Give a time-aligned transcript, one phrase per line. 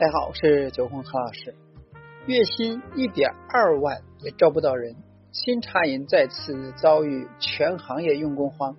[0.00, 1.56] 大家好，我是九红何老师。
[2.26, 4.94] 月薪一点二万也招不到人，
[5.32, 8.76] 新茶饮再次遭遇全行业用工荒。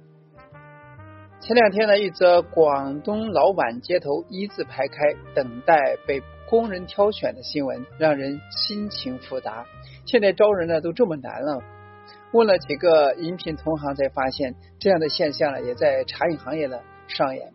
[1.42, 9.66] 前两天呢，一则广东老板街头一字排开等待被工人挑选的新闻，让人心情复杂。
[10.06, 11.62] 现在招人呢都这么难了，
[12.32, 16.80] 问了几个饮品同行，才发现这样的现象呢也在茶饮行业呢
[17.10, 17.52] 上演，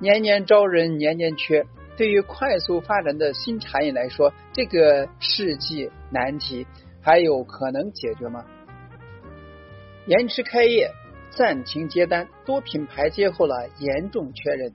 [0.00, 1.64] 年年招人，年年缺。
[1.96, 6.66] 对于快速发展的新茶饮来说，这个世纪难题
[7.00, 8.44] 还有可能解决吗？
[10.06, 10.90] 延迟开业、
[11.30, 14.72] 暂停接单，多品牌接后了，严重缺人。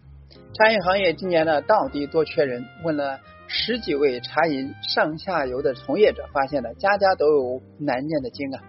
[0.53, 2.65] 茶饮行业今年呢，到底多缺人？
[2.83, 8.61] 问了十几位茶饮上下游的从业者，发现了家家都有难念的经啊。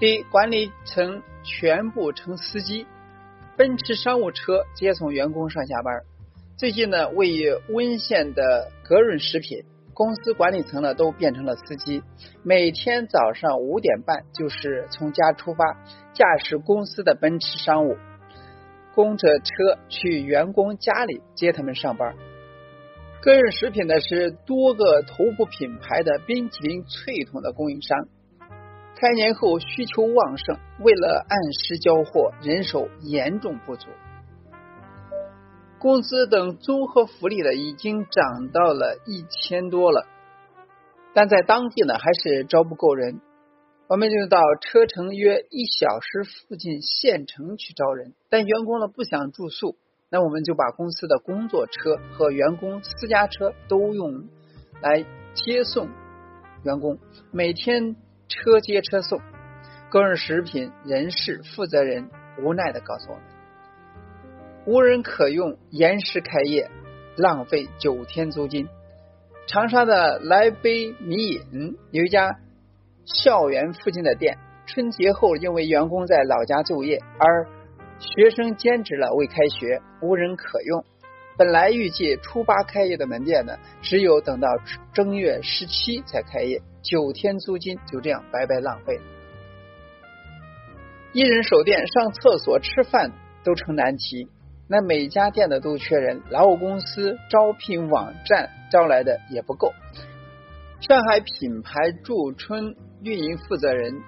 [0.00, 2.86] 第一，管理层全部成司机，
[3.56, 6.02] 奔驰商务车接送员工上下班。
[6.56, 12.00] 最近呢，位于温县的格润食品公司管理层呢都变成了司机，
[12.44, 15.64] 每天早上五点半就是从家出发，
[16.12, 17.96] 驾驶公司的奔驰商务
[18.94, 22.14] 公车车去员工家里接他们上班。
[23.20, 28.06] 格润食品呢是多个头部品牌的冰淇淋脆筒的供应商，
[28.94, 33.88] 开年后需求旺盛，为了按时交货，人手严重不足。
[35.84, 40.06] 工资等综合福利呢，已经涨到了一千多了，
[41.12, 43.20] 但在当地呢，还是招不够人。
[43.86, 49.76] 我们就到车程约一小时附近县城去招人，但员工呢不想住宿，
[50.08, 54.30] 那我们就把公司的工作车和员工私家车都用
[54.80, 55.90] 来接送
[56.62, 56.98] 员工，
[57.30, 57.94] 每天
[58.28, 59.20] 车接车送。
[59.90, 62.08] 个人食品人事负责人
[62.42, 63.33] 无奈的告诉我们。
[64.66, 66.70] 无人可用，延时开业，
[67.16, 68.66] 浪费九天租金。
[69.46, 72.38] 长沙的来杯米饮有一家
[73.04, 77.46] 校园附近的店，春节后因为员工在老家就业，而
[77.98, 80.82] 学生兼职了未开学，无人可用。
[81.36, 84.48] 本来预计初八开业的门店呢，只有等到
[84.94, 89.02] 正月十七才开业，九天租金就这样白白浪费了。
[91.12, 93.12] 一人守店，上厕所、吃饭
[93.44, 94.26] 都成难题。
[94.66, 99.72] 那每家店的都缺人，劳务公司招聘网站招来的也不够。
[100.80, 104.00] 上海品牌驻春运营负责人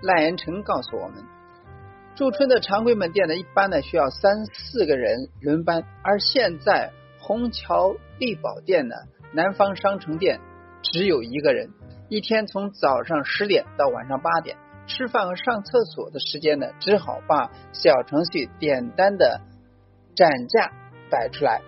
[0.00, 1.24] 赖延成告诉我们，
[2.14, 8.94] 驻春的常规门店呢，一般呢需要三四个人轮班，而现在虹桥丽宝店呢，
[9.32, 10.38] 南方商城店
[10.82, 11.70] 只有一个人，
[12.08, 14.56] 一天从早上十点到晚上八点，
[14.86, 19.40] 吃饭和上厕所的时间呢，只好把小程序点单的。
[20.18, 20.72] 展价
[21.12, 21.62] 摆出来，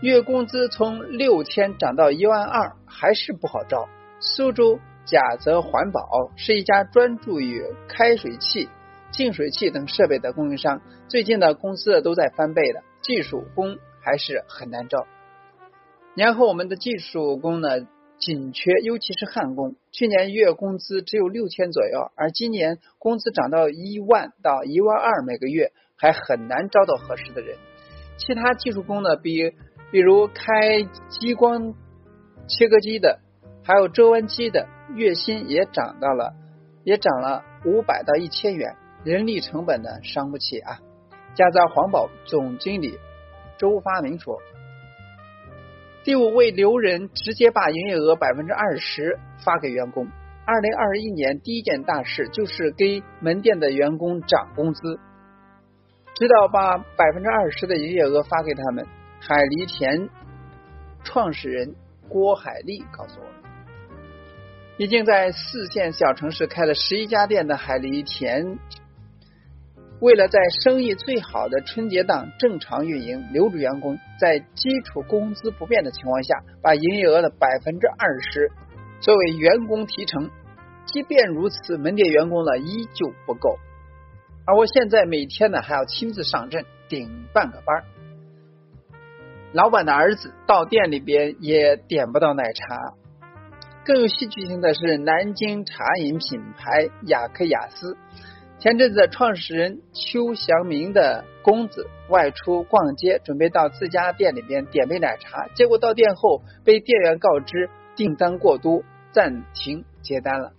[0.00, 3.88] 月工资从六千涨到一万二，还是不好招。
[4.20, 8.68] 苏州甲泽环保是一家专注于开水器、
[9.10, 15.08] 净水器等设备的供应商，最近的工资都在翻倍的，技术工还是很难招。
[16.14, 17.84] 年后我们的技术工呢？
[18.18, 19.76] 紧缺，尤其是焊工。
[19.92, 27.56] 去年月工资只有六千左右，而今年工资涨到一万到一万二每个月，还很难招到合适的人。
[28.18, 29.52] 其他技术工呢，比
[29.90, 31.74] 比如开激光
[32.48, 33.20] 切割机的，
[33.64, 36.34] 还有遮弯机的，月薪也涨到了，
[36.84, 40.80] 也涨了五百到一千元，人力成本呢，伤不起啊。
[41.34, 42.98] 嘉泽环保总经理
[43.58, 44.38] 周发明说。
[46.04, 50.06] 第五位留人，直接把营业额百分之二十发给员工。
[50.46, 55.00] 二零二一年第一件大事就是给门店的员工涨工资，
[56.18, 58.86] 直到把百分之二十的营业额发给他们。
[59.20, 60.08] 海狸田
[61.04, 61.74] 创始人
[62.08, 63.34] 郭海丽告诉我们，
[64.78, 68.58] 已经在四线小城市开了十一家店的海狸田。
[70.00, 78.50] 为了在生意最好的春节档正常运营，留住员工，在基础工资不变的情况下，把营业额的百分之二十
[79.00, 80.30] 作为员工提成。
[80.86, 83.58] 即便如此，门店员工呢依旧不够。
[84.46, 87.84] 而我现在每天呢还要亲自上阵顶半个班。
[89.52, 92.94] 老板的儿子到店里边也点不到奶茶。
[93.84, 97.96] 更有戏剧性的是，南京茶饮品牌雅克雅思。
[98.58, 108.82] 前阵子，创始人邱祥明的公子外出逛街，准备到自家店里边点杯奶茶，结果到店后被店员告知订单过多，
[109.12, 110.52] 暂停接单了。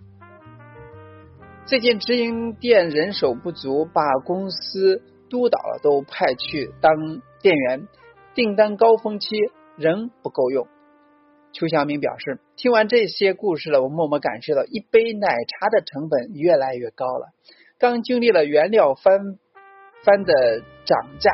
[1.68, 7.86] 最近直营店人手不足，把公司督导都派去当店员，
[8.34, 9.36] 订单高峰期
[9.76, 10.66] 仍不够用。
[11.52, 17.26] 邱祥明表示，听完这些故事了，我默默感受到一杯奶茶的成本越来越高了。
[17.78, 19.36] 刚经历了原料翻
[20.04, 21.30] 番的涨价，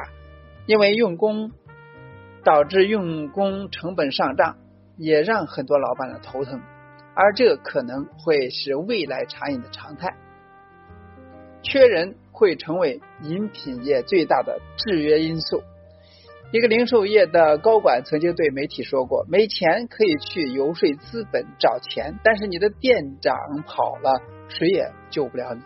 [0.67, 1.53] 因为用工
[2.43, 4.57] 导致用工成本上涨，
[4.99, 6.61] 也让很多老板呢头疼。
[7.15, 10.17] 而这可能会是未来茶饮的常态。
[11.65, 15.65] 缺人会成为饮品业最大的制约因素。
[16.53, 23.35] 一个零售业的高管曾经对媒体说过：“没钱可以去游说资本找钱，但是你的店长
[23.67, 25.63] 跑了，谁也救不了你。”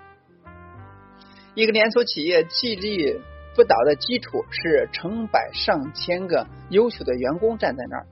[1.54, 3.20] 一个连锁企业屹立
[3.54, 8.06] 不倒的基础是成百上千个优秀的员工站在那儿，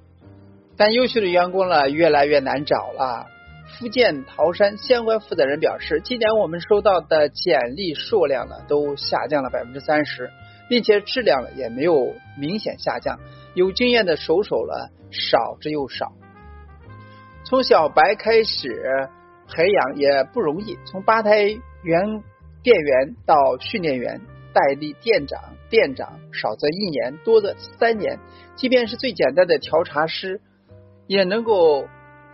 [0.77, 3.27] 但优秀的员工呢越来越难找了。
[3.67, 10.31] 福建桃山相关负责人表示，今年我们收到的简历数量呢都下降了百分之三十，
[10.69, 13.19] 并且质量也没有明显下降，
[13.55, 16.13] 有经验的手手了少之又少。
[17.45, 19.09] 从小白开始
[19.49, 21.43] 培养也不容易，从吧台
[21.83, 22.23] 员。
[22.63, 24.21] 店员到训练员、
[24.53, 25.41] 代理店长、
[25.71, 28.19] 店长，少则一年，多则三年。
[28.57, 30.41] 即便是最简单的调茶师，
[31.07, 31.87] 也能够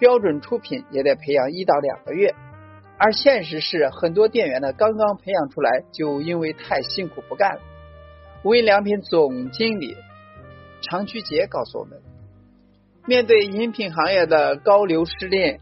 [0.03, 2.35] 标准出品，也得培养一到两个月。
[2.99, 7.61] 而现实是，很多店员呢，刚刚培养出来，就因为太辛苦不干了。
[8.43, 9.97] 无印良品总经理
[10.83, 12.01] 常曲杰告诉我们，
[13.07, 15.61] 面对饮品行业的高流失率。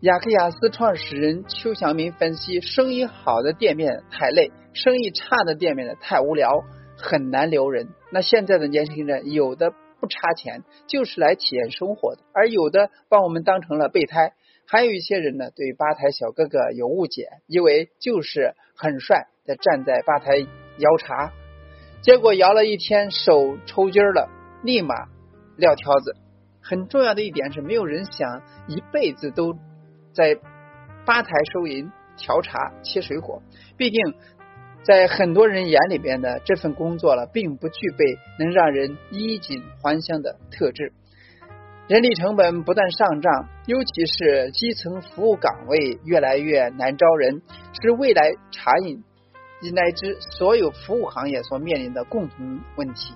[0.00, 6.64] 雅克雅思创始人邱祥明分析：生意好的店面太累，生意差的店面呢太无聊，
[6.96, 7.86] 很难留人。
[8.10, 14.32] 那现在的年轻人，有的不差钱，就是来体验生活的；而有的把我们当成了备胎。
[14.66, 20.38] 还有一些人呢，对吧台小哥哥有误解，以为就是很帅的站在吧台
[20.78, 21.32] 摇茶，
[22.02, 24.28] 结果摇了一天手抽筋了，
[24.64, 24.94] 立马
[25.56, 26.16] 撂挑子。
[26.62, 29.54] 很重要的一点是，没有人想一辈子都。
[30.12, 30.34] 在
[31.06, 33.44] 吧台收银、调茶、切水果，
[33.76, 34.00] 毕竟
[34.82, 40.92] 在很多人眼里边的这份工作了，并不具备能让人衣锦还乡的特质。
[41.86, 47.42] 人力成本不断上涨，尤其是基层服务岗位越来越难招人，
[47.80, 49.02] 是未来茶饮
[49.72, 53.14] 乃至所有服务行业所面临的共同问题。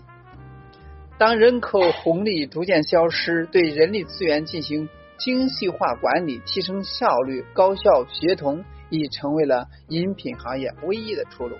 [1.18, 4.88] 当人口红利逐渐消失，对人力资源进行。
[5.16, 11.56] 精细化管理，提升效率，高效协同，已成为了饮品行业唯一的出路。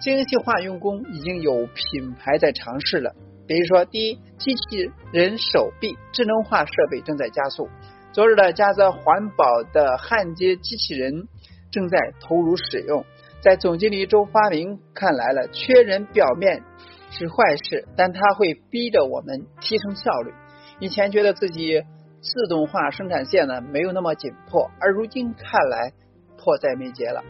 [0.00, 3.14] 精细化用工已经有品牌在尝试了，
[3.48, 7.68] 比如说，第一，机器人手臂智能化设备正在加速。
[8.12, 11.26] 昨日的嘉泽环保的焊接机器人
[11.70, 13.04] 正在投入使用。
[13.40, 16.62] 在总经理周发明看来了，缺人表面
[17.10, 20.32] 是坏事，但它会逼着我们提升效率。
[20.80, 21.82] 以前觉得自己
[22.28, 25.92] 自动化生产线呢没有那么紧迫，而如今看来
[26.36, 27.24] 迫在眉睫了。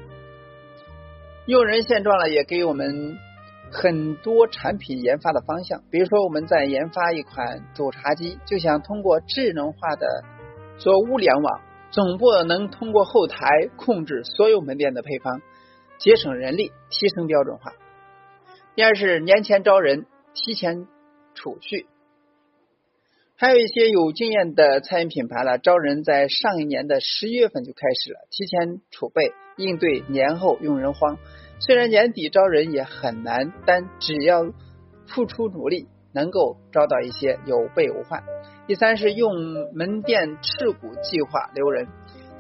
[1.47, 3.17] 用人现状呢也给我们
[3.71, 10.25] 很多产品研发的方向，比如说我们在研发一款煮茶机，就想通过智能化的
[10.79, 11.61] 做物联网，
[11.91, 13.47] 总部能通过后台
[13.77, 15.41] 控制所有门店的配方，
[15.99, 17.73] 节省人力，提升标准化。
[18.75, 20.87] 第二是年前招人，提前
[21.35, 21.87] 储蓄。
[23.41, 31.19] 还有一些有经验的餐饮品牌了，招人在上一年的十一月份就开始了，提前储备应对年后用人荒。
[31.61, 34.53] 虽然年底招人也很难，但只要
[35.07, 38.25] 付出努力，能够招到一些有备无患。
[38.67, 39.33] 第三是用
[39.73, 41.87] 门店持股计划留人。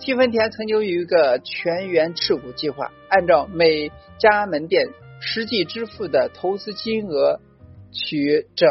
[0.00, 4.88] 七分田曾经有一个全员持股计划，按照每家门店
[5.20, 7.38] 实际支付的投资金额
[7.92, 8.68] 取整。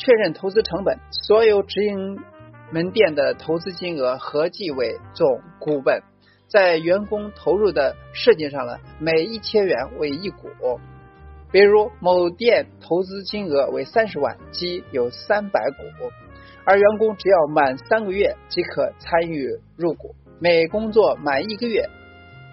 [0.00, 2.18] 确认投资成本，所有直营
[2.72, 6.02] 门店的投资金额合计为总股本，
[6.48, 10.48] 在员工投入的设计上呢，每一千元为一股。
[11.52, 15.82] 比如某店投资金额为三十万，即有三百股，
[16.64, 21.90] 而员工只要满三个月即可参与入股，每工作满一个月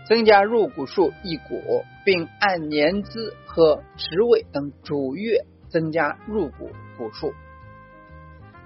[0.10, 6.72] 增加入股数一股，并按年资和职位等逐月增加入股。
[6.98, 7.32] 股数，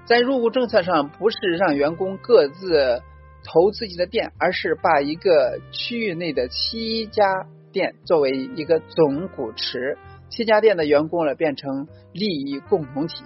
[0.05, 3.01] 在入股政策上，不是让员工各自
[3.43, 9.97] 投自己的店，而是把一个区域内的七家店作为一个总股池，
[10.29, 13.25] 七家店的员工呢变成利益共同体。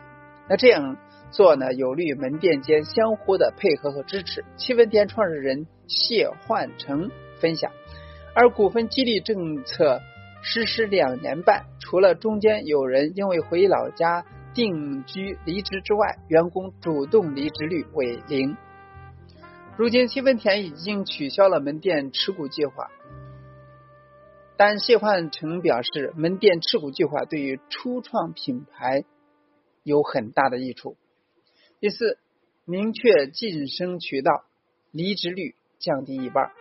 [0.50, 0.98] 那这样
[1.30, 4.44] 做呢，有利于门店间相互的配合和支持。
[4.58, 7.72] 七分店创始人谢焕成分享，
[8.34, 10.02] 而股份激励政策
[10.48, 14.24] 实施两年半，除了中间有人因为回老家
[14.54, 18.56] 定居离职之外，员工主动离职率为零。
[19.76, 22.92] 如今，七分田已经取消了门店持股计划，
[24.56, 29.04] 但谢焕成表示，门店持股计划对于初创品牌
[29.82, 30.96] 有很大的益处。
[31.80, 32.20] 第四，
[32.66, 34.46] 明确晋升渠道，
[34.92, 36.52] 离职率降低一半。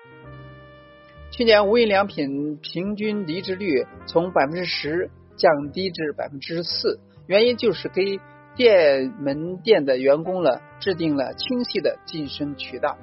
[1.36, 8.20] 去年无印良品平均离职率从百分之十降低至百分之四，原因就是给。
[8.56, 12.96] 店门店的员工了制定了清晰的晋升渠道。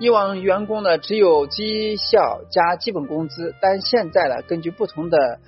[0.00, 5.38] 以往员工呢只有绩效加基本工资，但现在呢根据不同的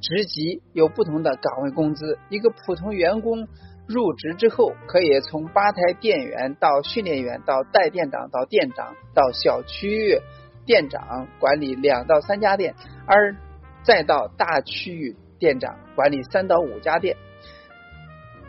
[0.00, 2.18] 职级有不同的岗位工资。
[2.30, 3.46] 一个普通员工
[3.86, 10.18] 入职之后，可以从吧台店员到训练员到带店长到店长到小区
[10.64, 12.74] 店长管理两到三家店，
[13.06, 13.36] 而
[13.82, 17.16] 再到大区域店长管理三到五家店。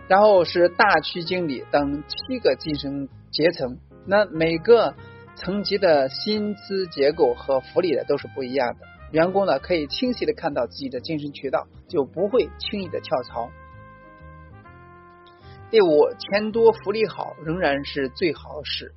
[0.08, 4.94] 然后是大区经理等七个晋升阶层，那每个
[5.36, 8.86] 层级的薪资结构和福利的都是不一样的。
[9.12, 13.50] 员工呢可以清晰的看到自己的晋升渠道，就不会轻易的跳槽。
[15.72, 18.94] 第五，钱多福利好仍然是最好事。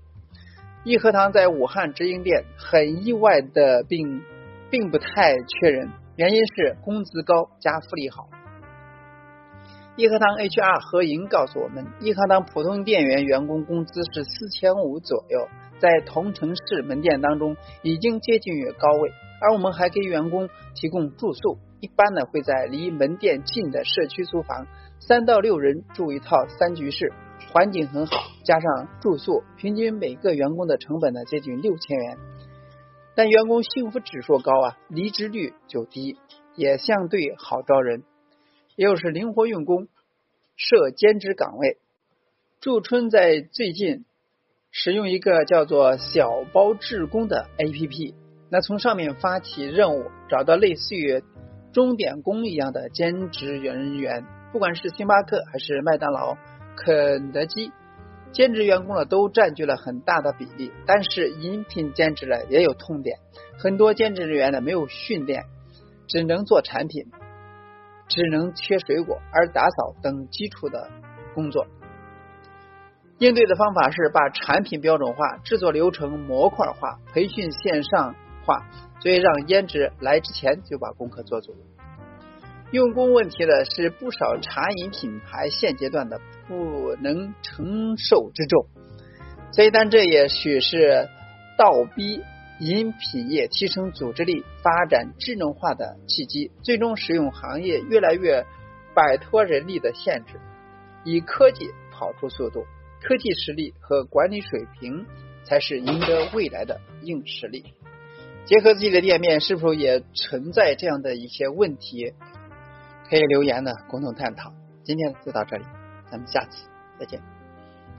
[0.86, 4.22] 益禾堂在武汉直营店很意外的并
[4.70, 8.28] 并不太缺人，原因是工资高加福利好。
[9.96, 15.48] 益禾堂 HR 何莹告诉我们，益禾堂普通店员员工工资是四千五左右，
[15.80, 19.10] 在同城市门店当中已经接近于高位。
[19.40, 24.68] 而我们还给员工提供住宿，一般呢会在离门店近的社区租房，
[25.00, 27.12] 三到六人住一套三居室，
[27.52, 28.12] 环境很好，
[28.44, 32.18] 加上住宿，平均每个员工的成本呢接近六千元。
[33.14, 36.18] 但员工幸福指数高啊，离职率就低，
[36.54, 38.02] 也相对好招人。
[38.76, 39.88] 又是灵活用工，
[40.56, 41.78] 设兼职岗位。
[42.60, 44.04] 祝春在最近
[44.70, 48.14] 使用一个叫做“小包志工”的 APP，
[48.50, 51.22] 那从上面发起任务，找到类似于
[51.72, 56.36] 钟点工一样的兼职人员，不管是星巴克还是麦当劳、
[56.76, 57.72] 肯德基，
[58.32, 60.70] 兼职员工呢都占据了很大的比例。
[60.86, 63.18] 但是饮品兼职呢也有痛点，
[63.58, 65.44] 很多兼职人员呢没有训练，
[66.06, 67.06] 只能做产品。
[68.08, 70.88] 只能切水果，而打扫等基础的
[71.34, 71.66] 工作。
[73.18, 78.14] 应对的方法是把产品标准化、制作流程模块化、培训线上
[78.44, 78.64] 化，
[79.00, 81.56] 所以让兼职来之前就把功课做足。
[82.70, 88.66] 用工问题呢是不少茶饮品牌现阶段的不能承受之重，
[89.52, 91.08] 所以但这也许是
[91.58, 92.22] 倒逼。
[92.58, 98.46] 饮品业提升组织力、发展智能化的契机，最终使用行业越来越
[98.94, 100.40] 摆脱人力的限制，
[101.04, 102.64] 以科技跑出速度。
[103.02, 105.04] 科技实力和管理水平
[105.44, 107.62] 才是赢得未来的硬实力。
[108.46, 112.14] 结合自己的店面，是否也存在这样的一些问题？
[113.08, 114.52] 可以留言呢，共同探讨。
[114.82, 115.64] 今天就到这里，
[116.10, 116.66] 咱们下期
[116.98, 117.35] 再见。